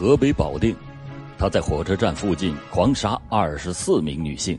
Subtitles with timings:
[0.00, 0.74] 河北保定，
[1.36, 4.58] 他在火车站附近狂杀二十四名女性，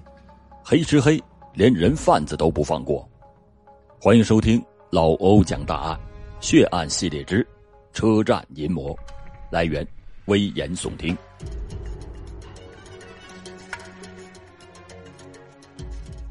[0.63, 1.19] 黑吃黑，
[1.55, 3.09] 连人贩子都不放过。
[3.99, 5.99] 欢迎收听老欧讲大案，
[6.41, 7.43] 血案系列之
[7.91, 8.95] 车站淫魔，
[9.49, 9.83] 来源
[10.25, 11.17] 危言耸听。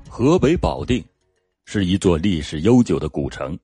[0.08, 1.04] 河北保定
[1.64, 3.58] 是一座历史悠久的古城，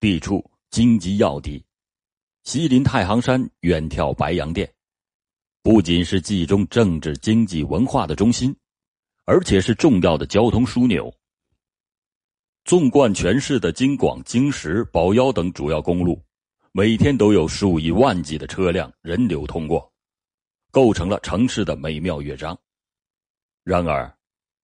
[0.00, 1.62] 地处荆棘要地，
[2.44, 4.66] 西临太行山，远眺白洋淀。
[5.70, 8.56] 不仅是冀中政治、经济、文化的中心，
[9.26, 11.14] 而且是重要的交通枢纽。
[12.64, 16.18] 纵贯全市的京广、京石、保腰等主要公路，
[16.72, 19.92] 每天都有数以万计的车辆、人流通过，
[20.70, 22.58] 构成了城市的美妙乐章。
[23.62, 24.10] 然而，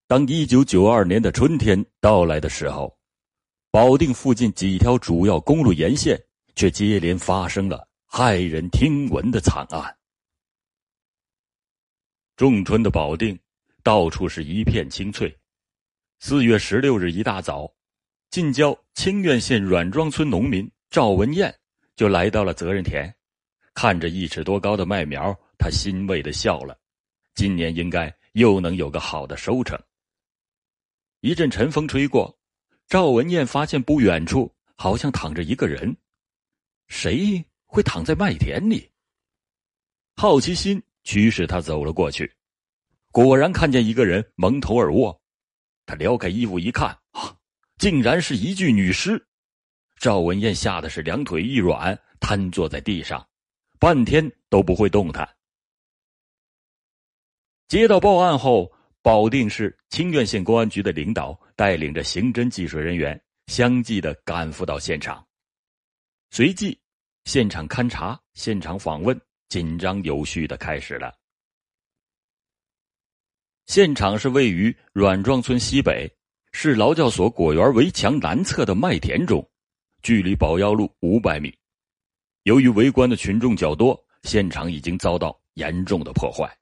[0.06, 2.96] 当一九九二年的春天到来的时候，
[3.70, 6.18] 保定附近几条主要公路沿线
[6.56, 9.94] 却接连发生了骇人听闻的惨案。
[12.36, 13.38] 仲春的保定，
[13.84, 15.32] 到处是一片青翠。
[16.18, 17.72] 四月十六日一大早，
[18.28, 21.56] 近郊清苑县阮庄村农民赵文艳
[21.94, 23.14] 就来到了责任田，
[23.72, 26.76] 看着一尺多高的麦苗，他欣慰的笑了。
[27.36, 29.80] 今年应该又能有个好的收成。
[31.20, 32.36] 一阵晨风吹过，
[32.88, 35.96] 赵文艳发现不远处好像躺着一个人，
[36.88, 38.90] 谁会躺在麦田里？
[40.16, 40.82] 好奇心。
[41.04, 42.34] 驱使他走了过去，
[43.12, 45.20] 果然看见一个人蒙头而卧。
[45.86, 47.36] 他撩开衣服一看，啊，
[47.76, 49.24] 竟然是一具女尸。
[49.96, 53.26] 赵文艳吓得是两腿一软，瘫坐在地上，
[53.78, 55.28] 半天都不会动弹。
[57.68, 65.26] 接到报案后，保定市清苑县公安局的领导带领着刑侦技术人员相继的赶赴到现场，
[66.30, 66.78] 随即
[67.24, 69.20] 现场勘查、现场访问。
[69.48, 71.14] 紧张有序的开始了。
[73.66, 76.10] 现场是位于阮庄村西北
[76.52, 79.48] 市劳教所果园围墙南侧的麦田中，
[80.02, 81.56] 距离保幺路五百米。
[82.42, 86.54] 由于围观的群众较多，现场已经遭到严重的破坏。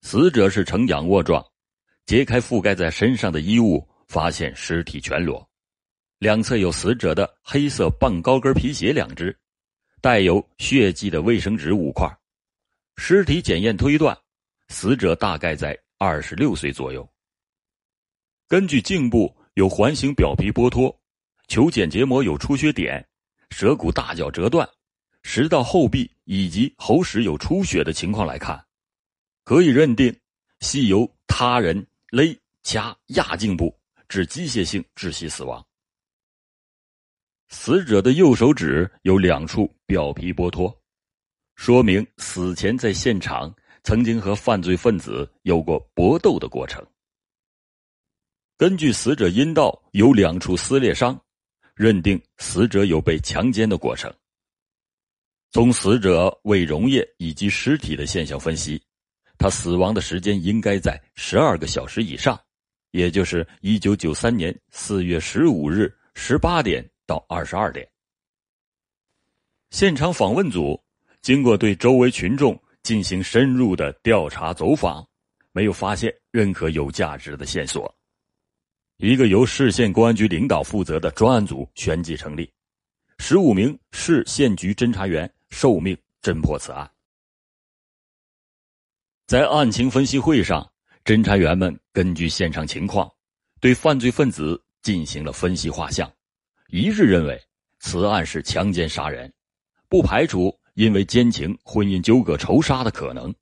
[0.00, 1.44] 死者是呈仰卧状，
[2.06, 5.48] 揭开覆盖在身上的衣物，发现尸体全裸，
[6.18, 9.38] 两侧有死者的黑色半高跟皮鞋两只。
[10.02, 12.12] 带有血迹的卫生纸五块，
[12.96, 14.18] 尸体检验推断，
[14.66, 17.08] 死者大概在二十六岁左右。
[18.48, 21.00] 根据颈部有环形表皮剥脱，
[21.46, 23.08] 球睑结膜有出血点，
[23.50, 24.68] 舌骨大角折断，
[25.22, 28.60] 食道后壁以及喉室有出血的情况来看，
[29.44, 30.12] 可以认定
[30.58, 33.72] 系由他人勒掐压颈部
[34.08, 35.64] 致机械性窒息死亡。
[37.52, 40.74] 死者的右手指有两处表皮剥脱，
[41.54, 43.54] 说明死前在现场
[43.84, 46.82] 曾经和犯罪分子有过搏斗的过程。
[48.56, 51.20] 根据死者阴道有两处撕裂伤，
[51.74, 54.10] 认定死者有被强奸的过程。
[55.50, 58.82] 从死者胃溶液以及尸体的现象分析，
[59.36, 62.40] 他死亡的时间应该在十二个小时以上，
[62.92, 66.82] 也就是一九九三年四月十五日十八点。
[67.12, 67.86] 到二十二点，
[69.70, 70.82] 现场访问组
[71.20, 75.06] 经过对周围群众进行深入的调查走访，
[75.52, 77.94] 没有发现任何有价值的线索。
[78.96, 82.50] 一个由市县公安局领导负责的专案组旋即成立，
[83.18, 86.90] 十五名市县局侦查员受命侦破此案。
[89.26, 90.66] 在案情分析会上，
[91.04, 93.12] 侦查员们根据现场情况，
[93.60, 96.10] 对犯罪分子进行了分析画像。
[96.72, 97.38] 一致认为，
[97.80, 99.30] 此案是强奸杀人，
[99.90, 103.32] 不排除因为奸情、婚姻纠葛仇杀的可能。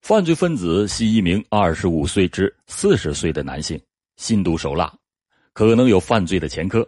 [0.00, 3.78] 犯罪分子系一名二十五岁至四十岁的男性，
[4.16, 4.90] 心毒手辣，
[5.52, 6.82] 可能有犯罪的前科。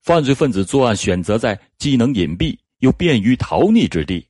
[0.00, 4.26] 犯罪分子作案选择在既能隐蔽又便于逃匿之地，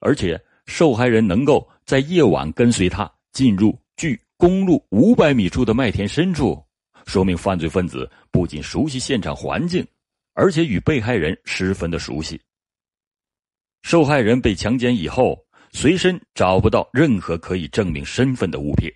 [0.00, 0.36] 而且
[0.66, 6.60] 受害人能够在夜晚跟随他进入距公路五百米处的麦田深处。
[7.06, 9.86] 说明犯罪分子不仅熟悉现场环境，
[10.34, 12.40] 而且与被害人十分的熟悉。
[13.82, 15.42] 受害人被强奸以后，
[15.72, 18.90] 随身找不到任何可以证明身份的物品，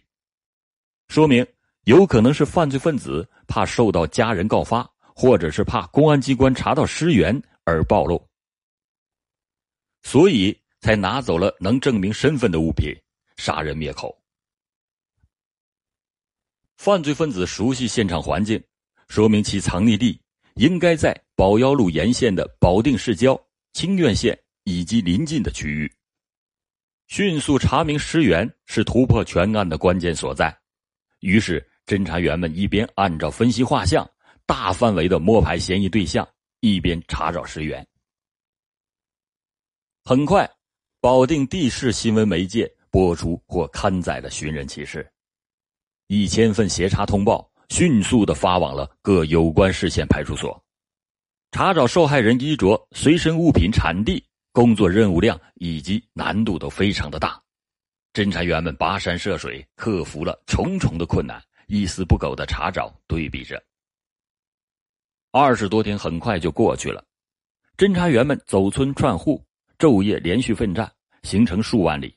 [1.08, 1.46] 说明
[1.84, 8.26] 有可能是犯罪分子怕受到家人告发，或者是怕公安机关查到尸源而暴露，
[10.02, 12.94] 所以才拿走了能证明身份的物品，
[13.36, 14.23] 杀人灭口。
[16.76, 18.62] 犯罪分子熟悉现场环境，
[19.08, 20.20] 说明其藏匿地
[20.54, 23.40] 应该在保幺路沿线的保定市郊
[23.72, 25.90] 清苑县以及邻近的区域。
[27.06, 30.56] 迅速查明尸源是突破全案的关键所在。
[31.20, 34.08] 于是，侦查员们一边按照分析画像
[34.46, 36.26] 大范围的摸排嫌疑对象，
[36.60, 37.86] 一边查找尸源。
[40.04, 40.50] 很快，
[41.00, 45.10] 保定地市新闻媒介播出或刊载了寻人启事，
[46.14, 50.62] 一千份协查通报迅速的发往了各有关市县派出所。
[51.50, 57.42] 查找受害人衣着、随身物品产地、工作任务量以及难度都非常的大，
[58.12, 63.60] 侦查员们跋山涉水，克服了重重的困难，一丝不苟的查找对比着。
[65.32, 67.04] 二十多天很快就过去了，
[67.76, 69.44] 侦查员们走村串户。
[69.76, 70.90] 昼夜连续奋战，
[71.24, 72.16] 行程数万里，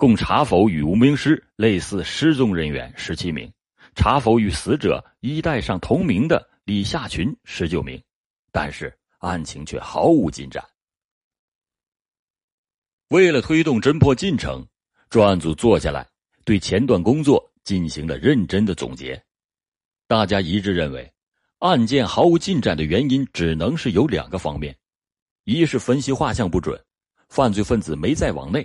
[0.00, 3.52] 共查否与无名尸类似失踪人员十七名，
[3.94, 8.02] 查否与死者衣带上同名的李夏群十九名，
[8.50, 10.64] 但是案情却毫无进展。
[13.08, 14.66] 为了推动侦破进程，
[15.10, 16.08] 专案组坐下来
[16.46, 19.22] 对前段工作进行了认真的总结，
[20.06, 21.12] 大家一致认为，
[21.58, 24.74] 案件毫无进展的原因只能是有两个方面。
[25.44, 26.82] 一是分析画像不准，
[27.28, 28.64] 犯罪分子没再往内；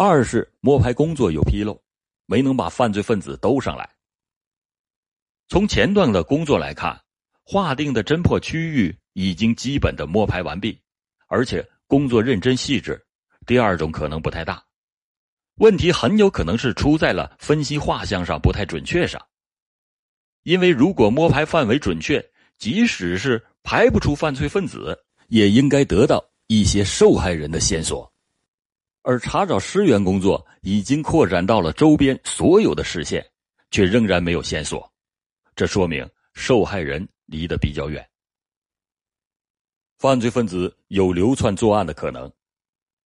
[0.00, 1.82] 二是摸排工作有纰漏，
[2.24, 3.90] 没能把犯罪分子兜上来。
[5.48, 7.02] 从前段的工作来看，
[7.42, 10.80] 划定的侦破区域已经基本的摸排完毕，
[11.26, 13.04] 而且工作认真细致。
[13.44, 14.64] 第二种可能不太大，
[15.56, 19.20] 问题很有可能是出在了分析画像上不太准确上。
[20.44, 22.24] 因为如果摸排范围准确，
[22.56, 24.96] 即使是排不出犯罪分子。
[25.26, 28.10] 也应该得到一些受害人的线索，
[29.08, 33.26] 而查找尸源工作已经扩展到了周边所有的市县，
[33.70, 34.92] 却仍然没有线索，
[35.56, 38.06] 这说明受害人离得比较远，
[39.96, 42.30] 犯罪分子有流窜作案的可能，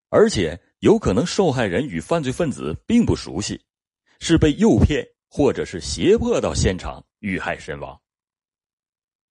[0.09, 3.63] 而且有可能受害人与犯罪分子并不熟悉，
[4.19, 7.97] 是被诱骗或者是胁迫到现场遇害身亡。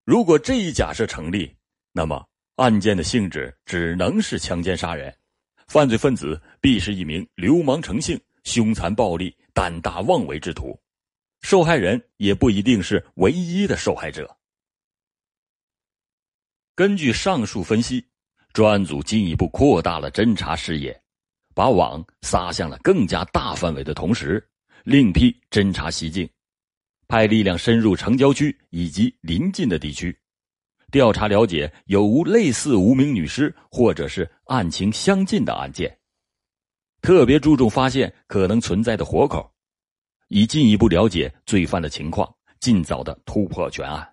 [0.06, 1.54] 如果这一假设成立，
[1.92, 2.26] 那么。
[2.56, 5.14] 案件的性质只能是强奸杀人，
[5.72, 10.78] 犯罪分子必是一名流氓成性、凶残暴力、胆大妄为之徒，
[11.40, 14.36] 受害人也不一定是唯一的受害者。
[16.74, 18.06] 根据上述分析，
[18.52, 21.02] 专案组进一步扩大了侦查视野，
[21.54, 24.46] 把网撒向了更加大范围的同时，
[24.84, 26.28] 另辟侦查西径，
[27.08, 30.14] 派力量深入城郊区以及邻近的地区。
[30.92, 35.98] 调查了解有无类似无名女尸或者是案情相近的案件，
[37.00, 39.50] 特别注重发现可能存在的活口，
[40.28, 42.30] 以进一步了解罪犯的情况，
[42.60, 44.06] 尽早的突破全案。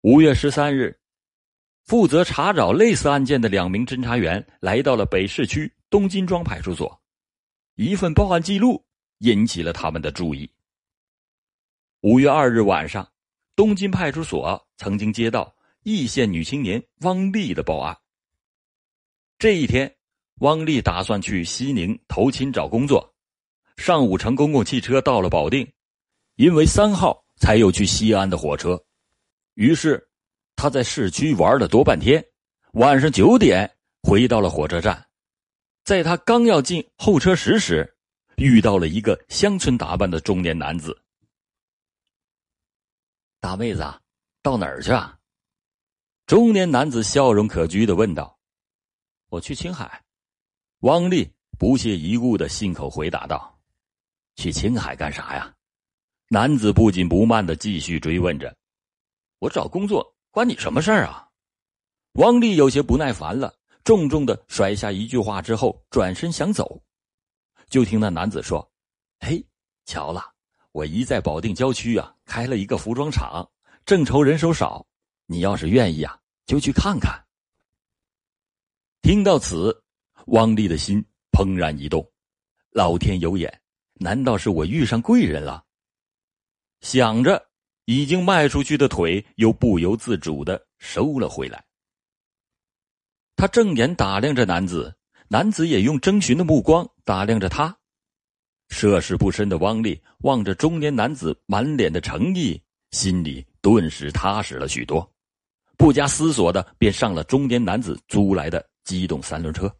[0.00, 0.98] 五月十三日，
[1.84, 6.98] 负责查找类似案件的两名侦查员来到了北市区东金庄派出所，
[7.74, 8.82] 一份报案记录
[9.18, 10.50] 引起了他们的注意。
[12.00, 13.06] 五月二日晚上。
[13.56, 17.96] 东金派出所曾经接到易县女青年汪丽的报案。
[19.38, 19.96] 这一天，
[20.40, 23.14] 汪丽打算去西宁投亲找工作，
[23.78, 25.66] 上午乘公共汽车到了保定，
[26.34, 28.78] 因为三号才有去西安的火车，
[29.54, 30.06] 于是
[30.54, 32.22] 他在市区玩了多半天，
[32.72, 33.70] 晚上九点
[34.02, 35.06] 回到了火车站，
[35.82, 37.96] 在他刚要进候车室时，
[38.36, 40.94] 遇到了一个乡村打扮的中年男子。
[43.46, 43.84] 大妹子，
[44.42, 45.16] 到哪儿去啊？
[46.26, 48.36] 中年男子笑容可掬的问道
[49.30, 50.02] ：“我去青海。”
[50.82, 53.56] 汪丽不屑一顾的信口回答道
[54.34, 55.54] ：“去青海干啥呀？”
[56.26, 58.52] 男子不紧不慢的继续追问着
[59.38, 61.28] ：“我找工作，关你什么事儿啊？”
[62.18, 66.82] 汪丽有些不耐烦了，重重的甩下一句话之后，转身想走，
[67.68, 68.68] 就听那男子说
[69.22, 69.46] ：“嘿，
[69.84, 70.34] 巧了。”
[70.76, 73.50] 我姨在保定郊区啊，开了一个服装厂，
[73.86, 74.86] 正愁人手少。
[75.24, 77.18] 你要是愿意啊，就去看看。
[79.00, 79.82] 听到此，
[80.26, 81.02] 汪丽的心
[81.32, 82.06] 怦然一动，
[82.72, 83.62] 老天有眼，
[83.94, 85.64] 难道是我遇上贵人了？
[86.82, 87.48] 想着，
[87.86, 91.64] 已经迈出去的腿又不由自主的收了回来。
[93.34, 94.94] 他正眼打量着男子，
[95.28, 97.74] 男子也用征询的目光打量着他。
[98.68, 105.08] 涉世不深的汪丽望着中年男子满脸的诚意，心里顿时踏实了许多，
[105.76, 109.74] 不加思索的便上了中年男子租来的机动三轮车。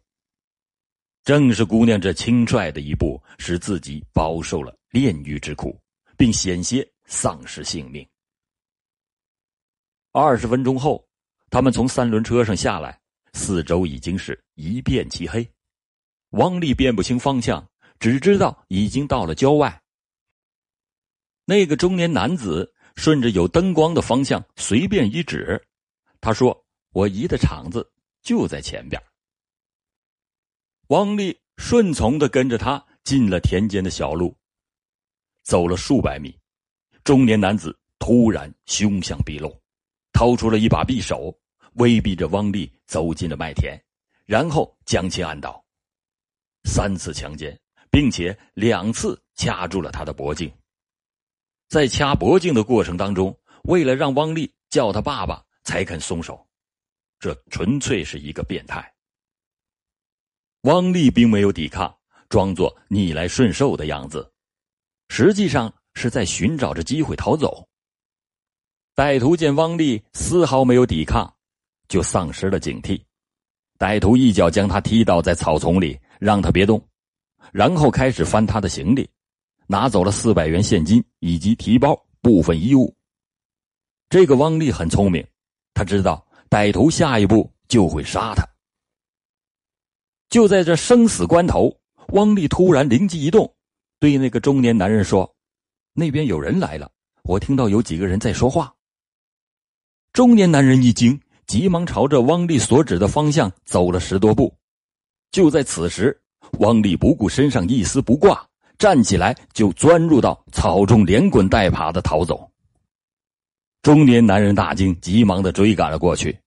[1.23, 5.77] 正是姑娘这轻率的一步，使自己饱受了炼狱之苦，
[6.15, 8.07] 并险些丧失性命。
[10.13, 11.05] 二十分钟后，
[11.49, 12.97] 他们从三轮车上下来，
[13.33, 15.45] 四周已经是一片漆黑，
[16.29, 17.63] 汪丽辨不清方向，
[17.99, 19.81] 只知道已经到了郊外。
[21.45, 25.65] 那个中年男子顺着有灯光的方向随便一指，
[26.19, 27.89] 他说：“我姨的厂子
[28.21, 29.01] 就在前边。”
[30.89, 34.35] 汪丽顺从的跟着他进了田间的小路。
[35.43, 36.37] 走了数百米，
[37.03, 39.57] 中年男子突然凶相毕露，
[40.11, 41.33] 掏出了一把匕首。
[41.75, 43.79] 威逼着汪丽走进了麦田，
[44.25, 45.63] 然后将其按倒，
[46.63, 47.55] 三次强奸，
[47.89, 50.51] 并且两次掐住了他的脖颈。
[51.67, 56.47] 在掐脖颈的过程当中，为了让汪丽叫他爸爸，才肯松手。
[57.19, 58.93] 这纯粹是一个变态。
[60.61, 61.95] 汪丽并没有抵抗，
[62.29, 64.31] 装作逆来顺受的样子，
[65.09, 67.67] 实际上是在寻找着机会逃走。
[68.95, 71.33] 歹徒见汪丽丝毫没有抵抗。
[71.87, 73.01] 就丧失了警惕，
[73.79, 76.85] 歹徒一脚将他踢倒在草丛里，让他别动，
[77.51, 79.09] 然后开始翻他的行李，
[79.65, 82.93] 拿走了四百元现金以及提包部分衣物。
[84.09, 85.25] 这个汪丽很聪明，
[85.73, 88.47] 他知道歹徒下一步就会杀他。
[90.29, 91.75] 就在这生死关头，
[92.09, 93.53] 汪丽突然灵机一动，
[93.99, 95.35] 对那个中年男人说
[95.93, 96.91] ：“那边有人来了，
[97.23, 98.73] 我听到有几个人在说话。”
[100.13, 101.19] 中年男人一惊。
[101.47, 104.53] 急忙朝着汪丽所指的方向走了十多步，
[105.31, 106.21] 就在此时，
[106.59, 112.49] 汪丽不顾身上一丝不挂，站起来就钻入到草中，连滚带爬的逃走。
[113.81, 116.37] 中年男人大惊，急忙的追赶了过去。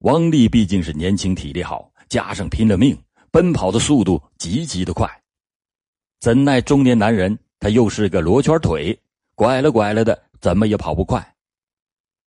[0.00, 2.96] 汪丽毕竟是年轻，体力好，加上拼了命，
[3.30, 5.08] 奔跑的速度极其的快。
[6.20, 8.98] 怎奈中年男人他又是个罗圈腿，
[9.34, 11.34] 拐了拐了的，怎么也跑不快。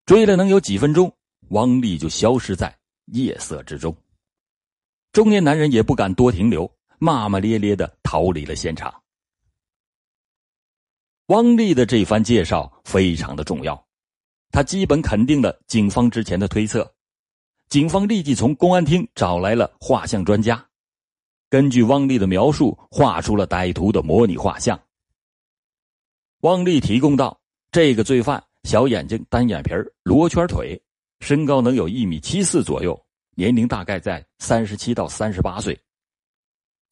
[0.05, 1.12] 追了能有几分钟。
[1.50, 2.76] 汪丽就消失在
[3.12, 3.97] 夜色之中，
[5.12, 8.93] 中年男人也不敢多停留，骂骂咧咧的逃离了现场。
[11.26, 13.87] 汪丽的这番介绍非常的重要，
[14.50, 16.91] 他基本肯定了警方之前的推测。
[17.69, 20.65] 警方立即从公安厅找来了画像专家，
[21.50, 24.81] 根据汪丽的描述画出了歹徒的模拟画像。
[26.43, 27.37] 汪丽提供到，
[27.73, 29.73] 这个罪犯小眼睛、单眼皮
[30.05, 30.81] 罗圈腿。
[31.21, 32.97] 身高能有一米七四左右，
[33.35, 35.76] 年龄大概在三十七到三十八岁。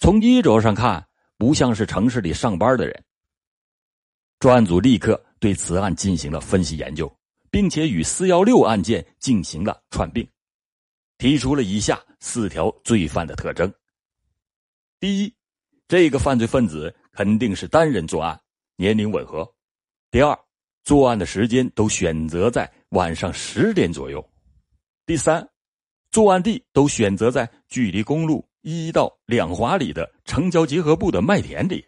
[0.04, 1.02] 从衣着上看，
[1.38, 3.04] 不像是城市里上班的人。
[4.38, 7.11] 专案组立刻对此案进行了分析研究，
[7.50, 10.28] 并且与四幺六案件进行了串并，
[11.16, 13.73] 提出了以下四条罪犯的特征：
[15.00, 15.34] 第一，
[15.88, 18.38] 这个犯罪分子肯定是单人作案，
[18.76, 19.42] 年龄吻合；
[20.11, 20.38] 第二，
[20.82, 22.70] 作案的时间都选择在。
[22.90, 24.23] 晚上十点左右，
[25.06, 25.49] 第三，
[26.11, 31.85] 作案地都选择在距离公路一到两华里的城郊结合部的麦田里。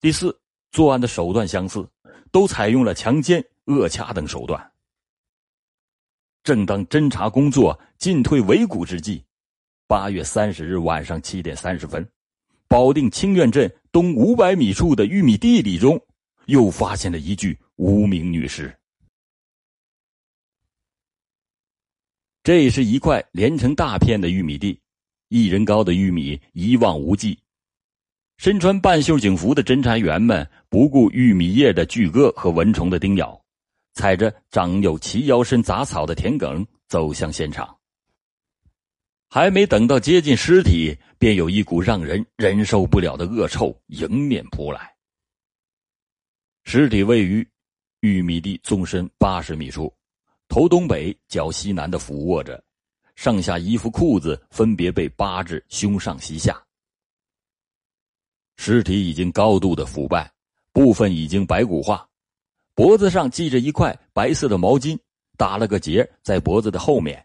[0.00, 0.40] 第四，
[0.70, 1.90] 作案的手段相似，
[2.30, 4.72] 都采用了强奸、扼掐等手段。
[6.44, 9.24] 正当侦查工作进退维谷之际，
[9.88, 12.08] 八月三十日晚上七点三十分，
[12.68, 16.00] 保定清苑镇东五百米处的玉米地里中，
[16.46, 18.72] 又发现了一具无名女尸。
[22.44, 24.80] 这是一块连成大片的玉米地，
[25.30, 27.38] 一人高的玉米一望无际。
[28.36, 33.40] 身穿半袖警服的侦查员们不顾玉米叶的巨割和蚊虫的叮咬，
[33.92, 37.76] 踩着长有齐腰深杂草的田埂走向现场。
[39.28, 44.92] 还没等到接近尸体，便有一股让人忍受不了的恶臭迎面扑来。
[46.64, 47.46] 尸体位于
[48.00, 49.94] 玉米地纵深八十米处。
[50.48, 52.60] 头东北，脚西南的俯卧着，
[53.20, 56.58] 上下衣服裤子分别被扒至胸上膝下。
[58.56, 60.32] 尸体已经高度的腐败，
[60.72, 62.08] 部分已经白骨化，
[62.74, 64.98] 脖子上系着一块白色的毛巾，
[65.36, 67.22] 打了个结在脖子的后面。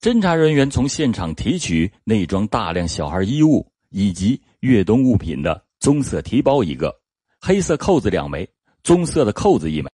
[0.00, 6.98] 侦查人员从现场提取内装大量小孩衣物以及越冬物品的棕色提包一个，
[7.38, 8.48] 黑色扣子两枚，
[8.82, 9.90] 棕色的扣子一枚，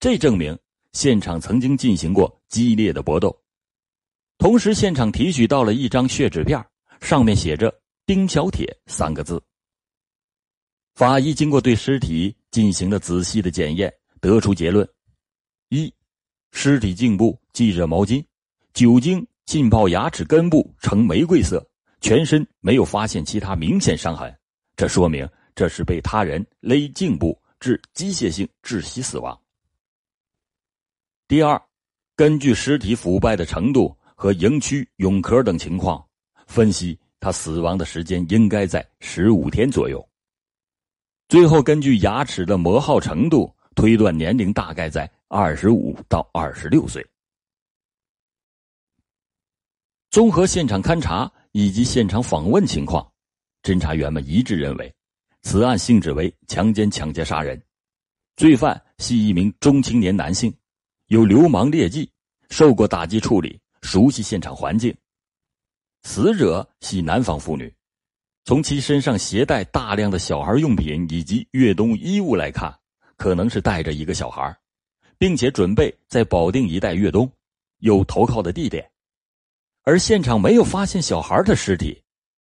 [0.00, 0.58] 这证明。
[0.92, 3.36] 现场曾经进行过激烈的搏斗，
[4.44, 6.62] 同时现场提取到了一张血纸片，
[7.00, 7.74] 上面写着
[8.04, 9.42] “丁小铁”三个字。
[10.94, 14.86] 法医经过对尸体进行了仔细的检验，得出结论：
[15.70, 15.90] 一，
[16.52, 18.22] 尸体颈部系着毛巾，
[18.74, 21.66] 酒精浸泡牙齿根部呈玫瑰色，
[22.02, 24.30] 全身没有发现其他明显伤痕，
[24.76, 29.40] 这说明这是被他人勒颈部致机械性窒息死亡。
[31.26, 31.58] 第二，
[32.14, 36.04] 根据尸体腐败的程度和营区蛹壳等情况，
[36.46, 40.06] 分析他死亡的时间应该在十五天左右。
[41.28, 47.04] 最后根据牙齿的磨耗程度推断年龄大概在二十五到二十六岁。
[50.10, 53.10] 综合现场勘查以及现场访问情况，
[53.62, 54.94] 侦查员们一致认为，
[55.42, 57.60] 此案性质为强奸、抢劫、杀人，
[58.36, 60.54] 罪犯系一名中青年男性，
[61.06, 62.08] 有流氓劣迹，
[62.50, 64.96] 受过打击处理，熟悉现场环境。
[66.04, 67.72] 死者系南方妇女。
[68.46, 72.74] 从其身上携带大量的小孩用品以及越冬衣物来看，
[73.16, 74.54] 可能是带着一个小孩，
[75.18, 77.30] 并且准备在保定一带越冬，
[77.78, 78.90] 有投靠的地点。
[79.82, 82.02] 而现场没有发现小孩的尸体，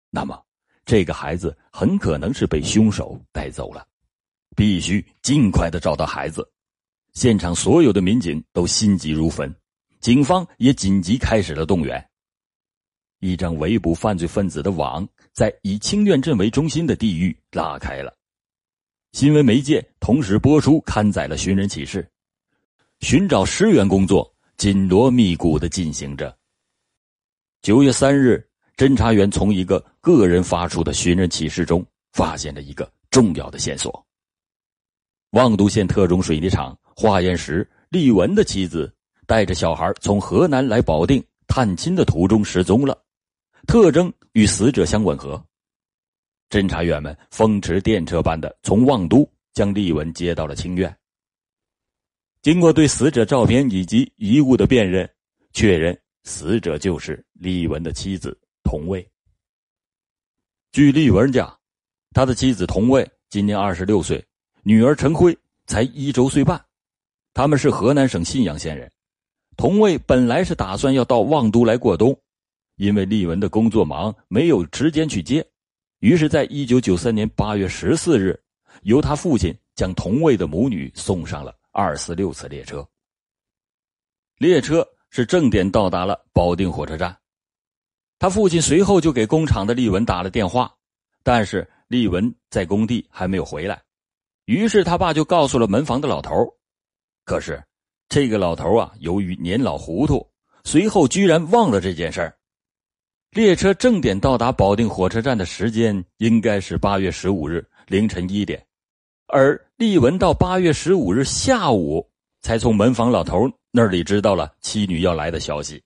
[0.09, 0.43] 那么
[0.85, 3.87] 这个孩子很可能是被凶手带走了。
[4.55, 6.47] 必须尽快的找到孩子。
[7.13, 9.55] 现场所有的民警都心急如焚，
[9.99, 12.03] 警方也紧急开始了动员。
[13.19, 18.13] 一张围捕犯罪分子的网，在以清苑镇为中心的地域拉开了。
[19.13, 22.07] 新闻媒介同时播出刊载了寻人启事，
[22.99, 26.37] 寻找尸源工作紧锣密鼓的进行着。
[27.63, 34.05] 九月三日，侦查员从一个个人发出的寻人启事中发现了一个重要的线索：
[35.31, 38.93] 望都县特种水泥厂化验室丽文的妻子
[39.27, 42.99] 带着小孩从河南来保定探亲的途中失踪了。
[43.67, 45.43] 特征与死者相吻合，
[46.49, 50.97] 侦查员们风驰电掣般的从望都将丽文接到了清苑。
[52.41, 55.09] 经过对死者照片以及遗物的辨认，
[55.51, 59.05] 确认死者就是丽文的妻子童卫。
[60.71, 61.53] 据丽文讲，
[62.13, 64.25] 他的妻子童卫今年二十六岁，
[64.63, 66.63] 女儿陈辉才一周岁半，
[67.33, 68.89] 他们是河南省信阳县人。
[69.57, 72.17] 童卫本来是打算要到望都来过冬。
[72.75, 75.43] 因为丽文的工作忙，没有时间去接，
[75.97, 78.39] 于是，在一九九三年八月十四日，
[78.83, 82.87] 由他父亲将同卫的母女送上了二四六次列车。
[84.37, 87.17] 列车是正点到达了保定火车站，
[88.19, 90.71] 他父亲随后就给工厂的丽文打了电话，
[91.23, 93.81] 但是丽文在工地还没有回来，
[94.45, 96.31] 于是他爸就告诉了门房的老头
[97.25, 97.59] 可是，
[98.09, 100.25] 这个老头啊，由于年老糊涂，
[100.63, 102.37] 随后居然忘了这件事儿。
[103.31, 108.65] 列车正点到达保定火车站的时间应该是八月十五日凌晨一点，
[109.27, 112.09] 而丽文到八月十五日下午
[112.41, 115.83] 才从门房老头那里知道了妻女要来的消息。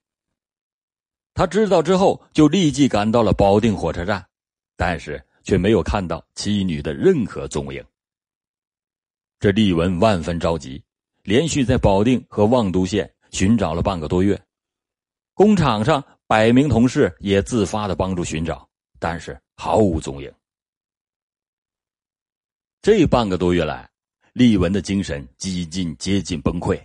[1.34, 4.24] 他知道之后就立即赶到了保定火车站，
[4.76, 7.84] 但是却没有看到妻女的任何踪影。
[9.40, 10.82] 这丽文万分着急，
[11.22, 14.40] 连续在保定和望都县寻找了半个多月，
[15.34, 16.04] 工厂上。
[16.28, 18.66] 百名同事也自发的帮助寻找，
[18.98, 20.32] 但是毫无踪影。
[22.80, 23.86] 这半个多月来，
[24.32, 26.82] 丽文的精神几近接近崩溃。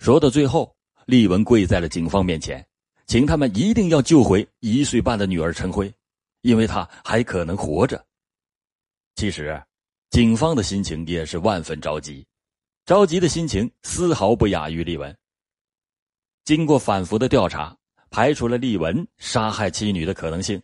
[0.00, 2.66] 说到最后，丽文跪在了警方面前，
[3.06, 5.94] 请他们一定要救回一岁半的女儿陈辉，
[6.40, 8.04] 因为她还可能活着。
[9.14, 9.62] 其实，
[10.10, 12.26] 警方的心情也是万分着急，
[12.86, 15.14] 着急的心情丝毫不亚于丽文。
[16.44, 17.76] 经过反复的调查。
[18.08, 20.62] 排除了丽文杀害妻女的可能性。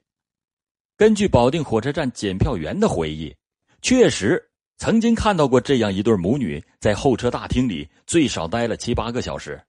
[0.96, 3.34] 根据保定火车站检票员的回忆，
[3.82, 4.42] 确实
[4.78, 9.60] 曾经看到过这样一对母女在候车大厅里最少待了七八个小时，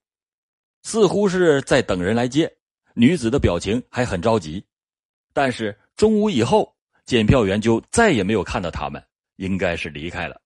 [0.83, 2.49] 似乎是在等人来接。
[2.93, 4.63] 女子的表情还很着急，
[5.33, 6.73] 但是中午以后，
[7.05, 9.03] 检票员就再也没有看到他们，
[9.37, 10.39] 应该是离开了。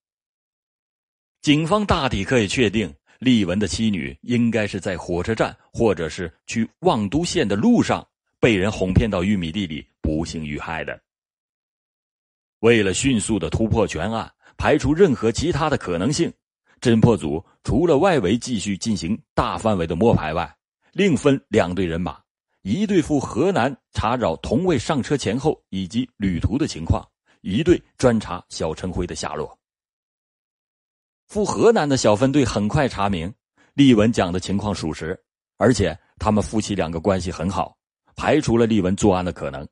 [1.47, 2.93] 警方大体可以确定。
[3.19, 8.05] 丽文的妻女应该是在火车站，或者是去望都县的路上，
[8.37, 10.99] 被人哄骗到玉米地里，不幸遇害的。
[12.59, 16.29] 为了迅速的突破全案，排除任何其他的可能性，
[16.81, 20.53] 侦破组除了外围继续进行大范围的摸排外，
[20.91, 22.19] 另分两队人马，
[22.63, 27.01] 一队赴河南查找同位上车前后以及旅途的情况，
[27.39, 29.57] 一队专查小陈辉的下落。
[31.27, 33.31] 赴河南的小分队很快查明，
[33.73, 35.19] 丽文讲的情况属实，
[35.57, 37.75] 而且他们夫妻两个关系很好，
[38.15, 39.67] 排除了丽文作案的可能。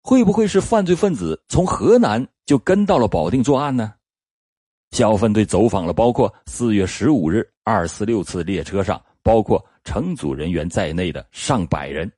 [0.00, 3.92] 会不会是犯罪分子从河南就跟到了保定作案呢？
[4.92, 12.10] 小分队走访了包括四月十五日二四六次列车上包括乘组人员在内的上百人，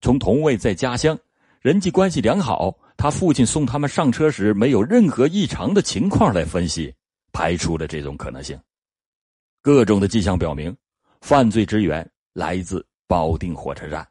[0.00, 1.16] 从同位在家乡
[1.60, 6.94] 人际关系良好，他父亲送他们上车时没有任何异常的情况来分析。
[7.32, 8.60] 排除了这种可能性，
[9.62, 10.76] 各种的迹象表明，
[11.20, 14.06] 犯罪之源来自保定火车站。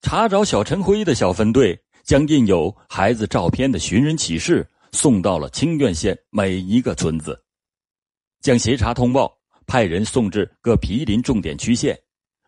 [0.00, 7.40] 查找小陈辉的小分队将印有孩子照片的寻人启事送到了清苑县每一个村子，
[8.40, 9.32] 将协查通报
[9.66, 11.98] 派人送至各毗邻重点区县，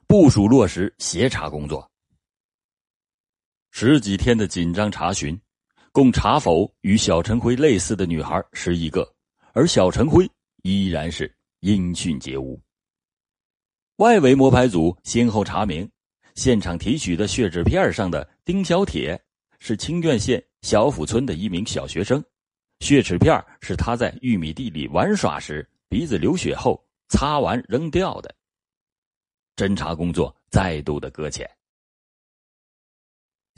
[0.09, 1.88] 部署落实协查工作。
[3.71, 5.40] 十几天的紧张查询，
[5.94, 9.09] 共查否与小陈辉类似的女孩十一个，
[9.52, 10.28] 而小陈辉
[10.64, 12.61] 依然是音讯皆无。
[13.98, 15.88] 外围摸排组先后查明。
[16.35, 19.16] 现场提取的血纸片上的丁小铁
[19.61, 22.20] 是清苑县小府村的一名小学生，
[22.80, 28.35] 血纸片是他在玉米地里玩耍时鼻子流血后擦完扔掉的。
[29.54, 31.48] 侦查工作再度的搁浅。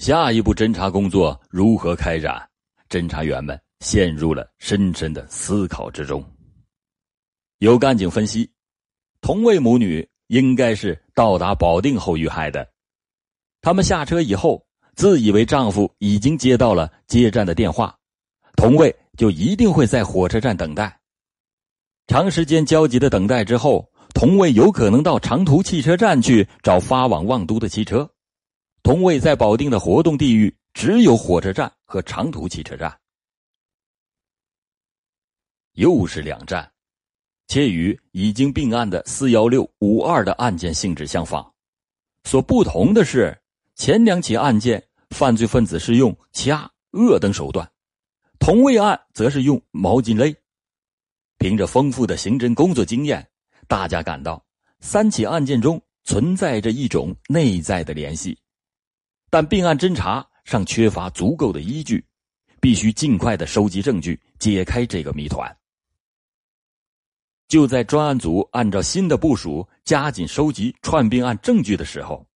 [0.07, 2.40] 下一步侦查工作如何开展？
[2.88, 6.25] 侦查员们陷入了深深的思考之中。
[7.59, 8.49] 有干警分析，
[9.21, 10.09] 同为母女。
[10.29, 12.69] 应该是到达保定后遇害的。
[13.61, 14.64] 他们下车以后，
[14.95, 17.97] 自以为丈夫已经接到了接站的电话，
[18.55, 21.01] 同卫就一定会在火车站等待。
[22.07, 28.09] 长时间焦急的等待之后，同卫有可能到长途汽车站去找发往望都的汽车。
[28.83, 32.99] 同位在保定的活动地域只有火车站和长途汽车站。
[35.73, 36.71] 又是两站。
[37.49, 41.49] 且与已经并案的四幺六五二的案件性质相仿，
[42.25, 43.41] 所不同的是，
[43.77, 47.71] 前两起案件犯罪分子是用掐、扼等手段，
[48.41, 50.35] 同位案则是用毛巾勒。
[51.39, 53.25] 凭着丰富的刑侦工作经验，
[53.69, 54.45] 大家感到
[54.81, 58.37] 三起案件中存在着一种内在的联系，
[59.31, 62.05] 但并案侦查尚缺乏足够的依据，
[62.61, 65.57] 必须尽快的收集证据，解开这个谜团。
[67.49, 72.27] 就在专案组按照新的部署加紧收集串并案证据的时候，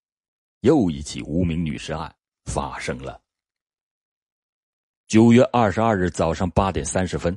[0.60, 3.20] 又一起无名女尸案发生了。
[5.08, 7.36] 九月二十二日早上八点三十分，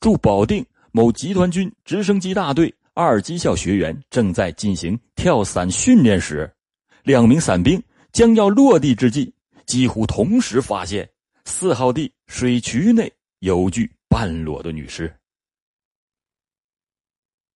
[0.00, 6.52] 驻保定某集团军直升机大队二机校学员正在进行跳伞训练时，
[7.04, 7.80] 两名伞兵
[8.14, 9.34] 将要落地之际，
[9.66, 11.10] 几乎同时发现
[11.44, 15.12] 四号地水渠内有具半裸的女尸。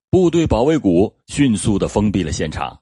[0.10, 2.82] 部队保卫股迅速的封闭了现场，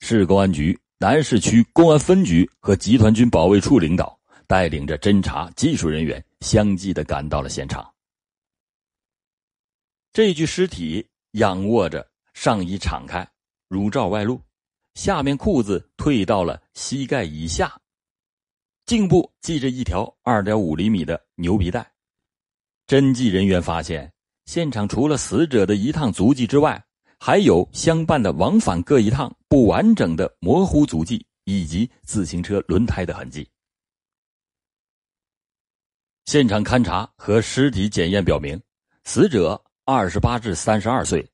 [0.00, 7.90] 市公安局南市区公安分局和集团军保卫处领导带领着侦查技术人员相继的赶到了现场。
[10.12, 13.26] 这具尸体仰卧着，上衣敞开，
[13.68, 14.38] 乳罩外露，
[14.96, 17.78] 下面裤子退到了膝盖以下，
[18.86, 21.92] 颈部系着一条二点五厘米的牛皮带。
[22.88, 24.12] 侦缉人员发现。
[24.46, 26.80] 现场除了死者的一趟足迹之外，
[27.18, 33.50] 还有相伴的往返各一趟不完整的模糊足迹，以及自行车轮胎的痕迹。
[36.26, 38.62] 现场勘查和尸体检验表明，
[39.02, 41.28] 死者二十八至三十二岁，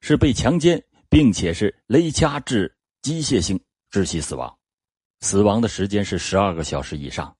[0.00, 2.75] 是被强奸，并且是勒掐致
[3.06, 3.56] 机械性
[3.92, 4.52] 窒息死亡，
[5.20, 7.32] 死亡的时间是十二个小时以上，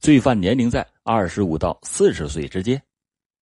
[0.00, 2.82] 罪犯年龄在二十五到四十岁之间。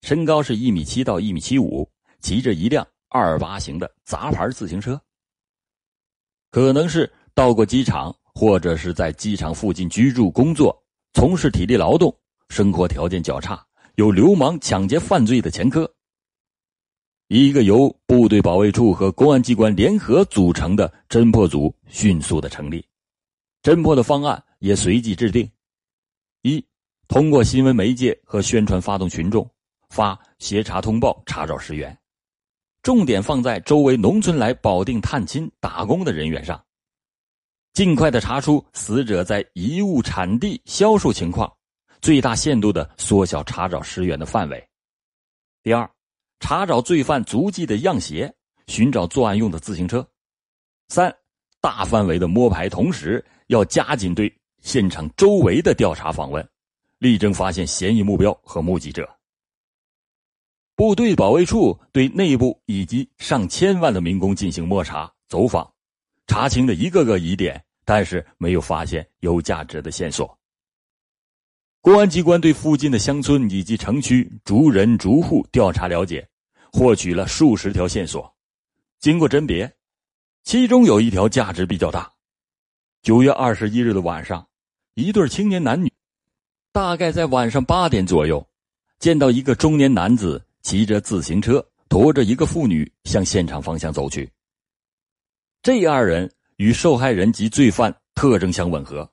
[0.03, 1.91] 身高是一米七到一米七五，
[2.21, 5.01] 骑着一辆二八型的杂牌自行车。
[6.51, 10.79] 可能是到过机场，或者是在机场附近居住、工作，
[11.15, 12.15] 从事体力劳动，
[12.51, 13.59] 生活条件较差，
[13.95, 15.91] 有流氓抢劫犯罪的前科。
[17.33, 22.85] 一个由部队保卫处和公安机关联合组成的侦破组迅速的成立，
[23.63, 25.49] 侦破的方案也随即制定：
[26.43, 26.61] 一，
[27.07, 29.49] 通过新闻媒介和宣传发动群众。
[29.91, 31.97] 发协查通报，查找尸源，
[32.83, 36.61] 重点放在周围农村来保定探亲打工的人员上，
[37.75, 41.53] 尽快的查出死者在遗物产地销售情况，
[42.01, 44.69] 最大限度的缩小查找尸源的范围。
[45.63, 45.89] 第二，
[46.41, 48.35] 查找罪犯足迹的样鞋，
[48.67, 50.07] 寻找作案用的自行车。
[50.89, 51.15] 三，
[51.61, 56.47] 大范围的摸排，同时要加紧对现场周围的调查访问，
[56.99, 59.09] 力争发现嫌疑目标和目击者。
[60.75, 65.71] 部队保卫处对内部以及上千万的民工进行摸查走访，
[66.27, 70.37] 查清了一个个疑点，但是没有发现有价值的线索。
[71.83, 76.27] 公安机关对附近的乡村以及城区逐人逐户调查了解，
[76.73, 78.35] 获取了数十条线索。
[78.99, 79.73] 经过甄别，
[80.43, 82.13] 其中有一条价值比较大。
[83.03, 84.47] 九月二十一日的晚上，
[84.95, 85.93] 一对青年男女，
[86.73, 88.47] 大概在晚上八点左右，
[88.99, 90.45] 见到一个中年男子。
[90.63, 94.31] 骑着自行车，驮着一个妇女向现场方向走去。
[95.63, 99.11] 这二人与受害人及罪犯特征相吻合，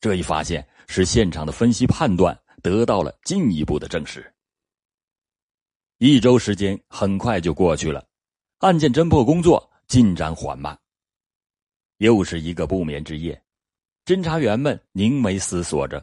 [0.00, 4.34] 这一发现使现场的分析判断得到了进一步的证实。
[6.02, 8.02] 一周时间很快就过去了，
[8.60, 10.74] 案件侦破工作进展缓慢。
[11.98, 13.38] 又是一个不眠之夜，
[14.06, 16.02] 侦查员们凝眉思索着。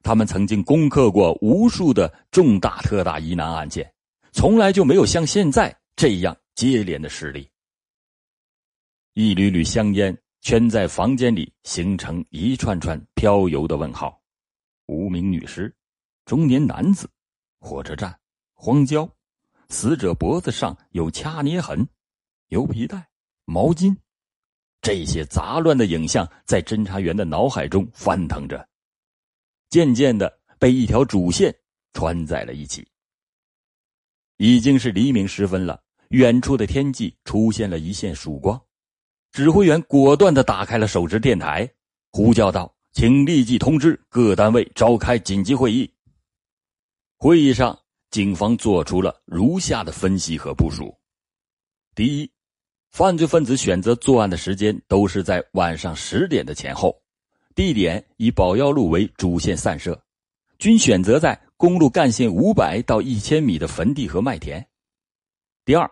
[0.00, 3.92] 他们曾经攻克过无数的重大特大疑难案件，
[4.30, 7.50] 从来就没有像现在这样接连的失利。
[9.14, 14.22] 一缕缕香烟圈在房间里，形成一串串飘游的问号：
[14.86, 15.74] 无名女尸、
[16.26, 17.10] 中年男子、
[17.58, 18.16] 火车站、
[18.54, 19.08] 荒郊、
[19.72, 21.88] 死者脖子上有掐捏痕、
[22.48, 23.08] 牛皮带、
[23.46, 23.96] 毛巾。
[24.82, 28.68] 这些杂乱的影像在侦查员的脑海中翻腾着。
[29.70, 31.54] 渐渐的被一条主线
[31.94, 32.86] 穿在了一起。
[34.36, 38.60] 已经是黎明时分了，远处的天际出现了一线曙光。
[39.30, 41.66] 指挥员果断的打开了手持电台，
[42.10, 45.90] 呼叫道：“请立即通知各单位召开紧急会议。”
[47.16, 47.78] 会议上，
[48.12, 50.94] 警方做出了如下的分析和部署：
[51.94, 52.30] 第一，
[52.90, 57.02] 犯罪分子选择作案的时间都是在晚上十点的前后。
[57.54, 59.98] 地点以保药路为主线散射，
[60.58, 64.66] 均选择在公路干线五百到一千米的坟地和麦田。
[65.64, 65.90] 第二，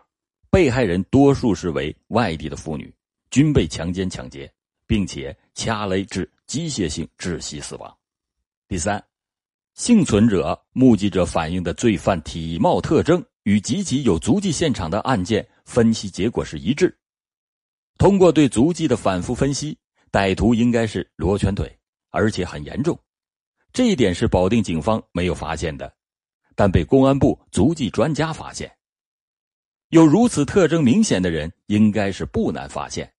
[0.51, 2.93] 被害人多数是为外地的妇女，
[3.31, 4.51] 均被强奸抢劫，
[4.85, 7.97] 并且掐勒致机械性窒息死亡。
[8.67, 9.03] 第三，
[9.81, 16.95] 幸存者目击者反映的罪犯体貌特征与几起有足迹现场的案件分析结果是一致。
[17.97, 19.75] 通过对足迹的反复分析。
[20.11, 21.79] 歹徒应该是罗圈腿，
[22.11, 22.99] 而且很严重，
[23.73, 25.91] 这一点是保定警方没有发现的，
[26.53, 28.71] 但被公安部足迹专家发现。
[29.89, 33.11] 有如此特征明显的人，应该是不难发现。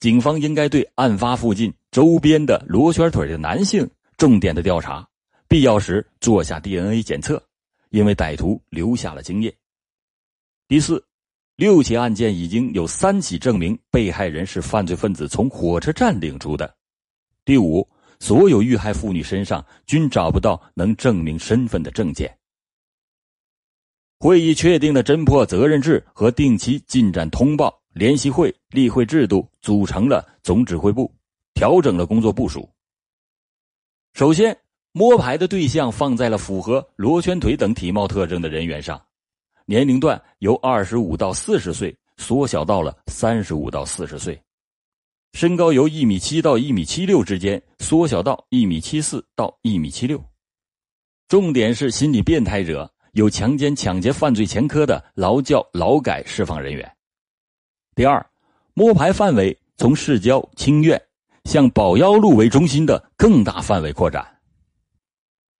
[0.00, 5.06] 警方应该对案发附近周边的罗圈腿的男性重点的调查，
[5.50, 7.42] 必要时做下 DNA 检测，
[7.88, 9.52] 因为歹徒留下了经验。
[10.68, 11.04] 第四。
[11.56, 16.74] 六起案件已经有三起证明被害人是犯罪分子从火车站领出的。
[17.44, 17.86] 第五，
[18.18, 22.34] 所有遇害妇女身上均找不到能证明身份的证件。
[24.18, 31.14] 会议确定了侦破责任制和定期进展通报联席会例会制度，组成了总指挥部，
[31.52, 32.66] 调整了工作部署。
[34.14, 34.58] 首先，
[34.92, 39.00] 摸排的对象放在了符合罗圈腿等体貌特征的人员上。
[39.64, 44.40] 年龄段由二十五到四十岁缩小到了三十五到四十岁，
[45.32, 50.20] 身高由一米七到一米七六之间缩小到一米七四到一米七六。
[51.28, 56.92] 重点是心理变态者，有强奸、抢劫犯罪前科的劳教、劳改释放人员。
[57.94, 58.26] 第二，
[58.74, 61.00] 摸排范围从市郊、清苑
[61.44, 64.39] 向保腰路为中心的更大范围扩展。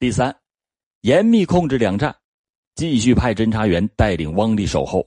[0.00, 0.34] 第三，
[1.02, 2.16] 严密控制两站。
[2.74, 5.06] 继续派侦查员带领汪丽守候，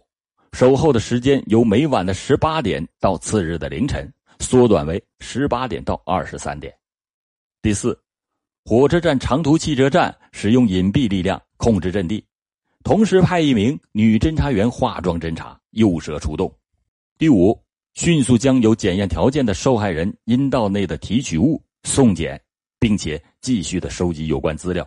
[0.52, 6.72] 守候的时间由每晚的十八点到次日的凌晨缩短为十八点到二十三点。
[7.60, 8.00] 第四，
[8.66, 12.24] 火车站长途汽车站使用隐蔽力量控制阵地，
[12.84, 16.56] 同时派一名女侦查员化妆侦查，诱蛇出洞。
[17.18, 17.60] 第五，
[17.96, 22.40] 迅速将有检验条件的受害人阴道内的提取物送检，
[22.84, 24.86] 并且继续的收集有关资料，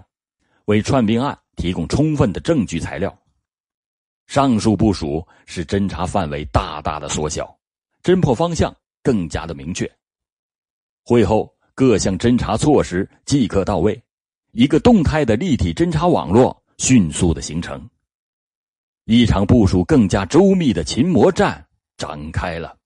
[0.66, 1.38] 为串并案。
[1.56, 3.18] 提供充分的证据材料。
[4.26, 7.58] 上述部署使侦查范围大大的缩小，
[8.02, 9.90] 侦破方向更加的明确。
[11.02, 13.98] 会后各项侦查措施即刻到位，
[14.52, 17.88] 一个动态的立体侦查网络迅速的形成，
[19.06, 22.76] 一场部署更加周密的擒魔战展开了。